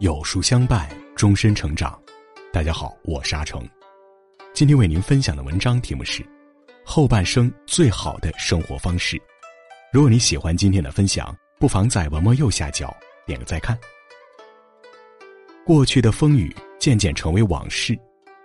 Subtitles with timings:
[0.00, 2.00] 有书相伴，终身成长。
[2.54, 3.62] 大家好，我是阿成。
[4.54, 6.22] 今天为您分享的文章题目是
[6.86, 9.18] 《后半生最好的生活方式》。
[9.92, 13.78] 如果你喜欢今天的分享，不妨在文末右下角点个再看。
[15.66, 17.94] 过去的风雨渐渐成为往事，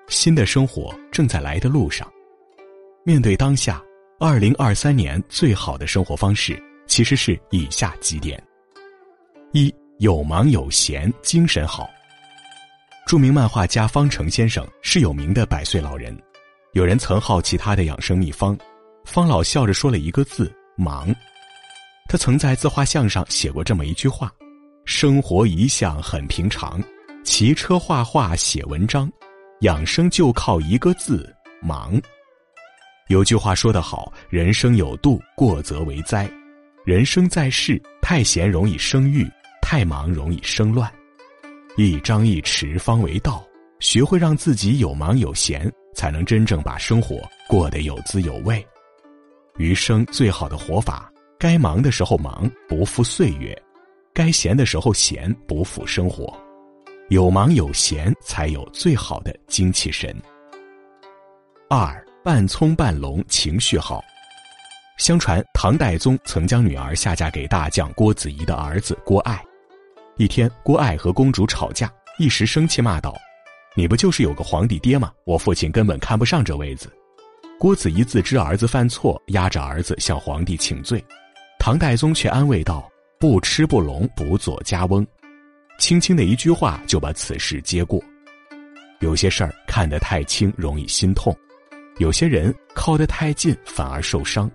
[0.09, 2.11] 新的生活正在来的路上。
[3.05, 3.81] 面对当下，
[4.19, 8.44] 二零二三年最好的生活方式其实是以下几点：
[9.53, 9.73] 一。
[9.99, 11.90] 有忙有闲，精神好。
[13.08, 16.16] 著名漫画家方成先生是有名的百岁老人。
[16.73, 18.58] 有人曾好奇他的养生秘方，
[19.05, 21.16] 方老笑着说了一个字：忙。
[22.09, 24.30] 他曾在自画像上写过这么一句话：
[24.84, 26.84] 生活一向很平常，
[27.23, 29.09] 骑车、画画、写文章，
[29.62, 32.00] 养生就靠一个字忙。
[33.08, 36.30] 有句话说得好：人生有度，过则为灾。
[36.84, 39.25] 人生在世，太闲容易生郁。
[39.76, 40.90] 太忙容易生乱，
[41.76, 43.45] 一张一弛方为道。
[43.81, 48.66] 学会让自己有忙有闲，才能真正把生活过得有滋有味。
[49.58, 53.53] 余生最好的活法：该忙的时候忙，不负岁月；
[54.14, 56.34] 该闲的时候闲，不负生活。
[57.09, 60.16] 有忙有闲，才有最好的精气神。
[61.70, 64.02] 二半葱半龙，情绪好。
[64.98, 69.44] 相传唐代宗曾将女儿下嫁给大将郭子仪的儿子郭爱。
[70.17, 73.13] 一天，郭爱和公主吵架，一时生气骂道
[73.75, 75.11] ：“你不就是有个皇帝爹吗？
[75.25, 76.89] 我父亲根本看不上这位子。”
[77.59, 81.03] 郭子仪自知儿子犯错，压着儿子向皇帝请罪。
[81.59, 85.05] 唐代宗却安慰道：“不吃不聋，不做家翁。”
[85.80, 88.02] 轻轻的一句话就把此事接过。
[89.02, 91.33] 有些事儿看得太轻，容易心痛；
[91.97, 94.50] 有些人靠得太近，反而受伤。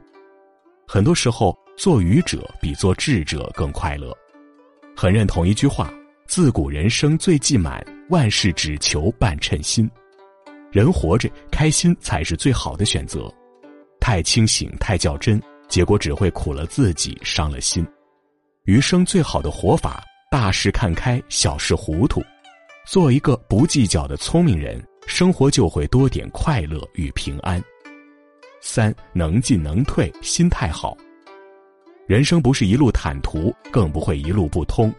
[0.89, 4.17] 很多时候，做愚者比做智者更快乐。
[5.01, 5.91] 很认同一句话
[6.29, 9.91] ：“自古人生最忌满，万事只求半称心。”
[10.71, 13.33] 人活着开心才是最好的选择。
[13.99, 17.83] 太清醒、太较真，结果只会苦了自己，伤了心。
[18.65, 22.23] 余生最好的活法：大事看开，小事糊涂。
[22.87, 27.59] 做一个不计较的聪明人，生活就会多点快乐与平安。
[28.61, 30.95] 三能进能退，心态好。
[32.11, 34.93] 人生不是一路坦途，更不会一路不通。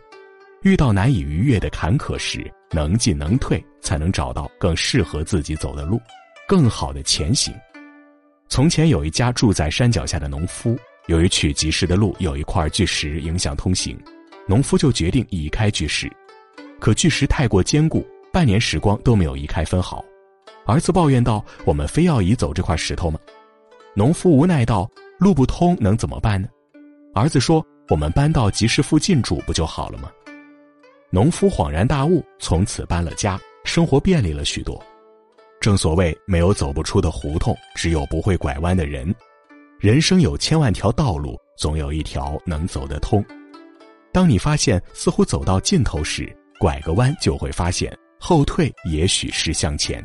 [0.61, 5.99] 遇到难以逾越的坎坷时，能进能退，才能找到更适合自己走的路，
[6.47, 7.53] 更好的前行。
[8.47, 13.99] 从前有一家住在山脚下的农夫，由于去集市的路有一块巨石影响通行，
[14.47, 16.09] 农夫就决定移开巨石。
[16.79, 20.01] 可巨石太过坚固，半年时光都没有移开分毫。
[20.65, 23.19] 儿子抱怨道：“我们非要移走这块石头吗？”
[23.95, 24.89] 农夫无奈道
[25.19, 26.47] ：“路不通，能怎么办呢？”
[27.13, 30.09] 儿子说：“我们搬到集市附近住不就好了吗？”
[31.11, 34.81] 农夫恍然大悟，从此搬了家，生活便利了许多。
[35.59, 39.13] 正所谓，没有走不出的胡同，只有不会拐弯的人。
[39.77, 43.23] 人生有千万条道路，总有一条能走得通。
[44.13, 50.01] 当你发现似乎走到尽头时，拐个弯就会发现后退也许是向前。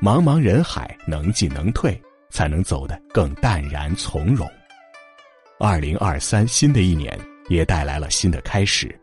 [0.00, 2.00] 茫茫人海，能进能退，
[2.30, 4.48] 才能走得更淡然从容。
[5.58, 7.18] 二零二三新的一年
[7.48, 8.94] 也带来了新的开始，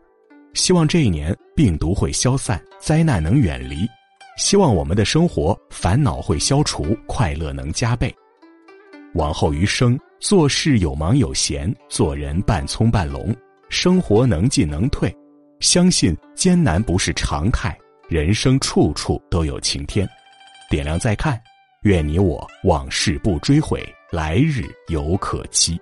[0.52, 3.88] 希望这一年病毒会消散，灾难能远离，
[4.38, 8.14] 希望我们的生活烦恼会消除，快乐能加倍。
[9.14, 13.34] 往后余生，做事有忙有闲，做人半葱半龙，
[13.68, 15.12] 生活能进能退，
[15.58, 17.76] 相信艰难不是常态，
[18.08, 20.08] 人生处处都有晴天。
[20.70, 21.40] 点亮再看，
[21.82, 25.76] 愿你我往事不追悔，来日犹可期。